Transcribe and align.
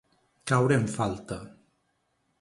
Caure 0.51 0.79
en 0.81 0.87
falta. 0.95 1.39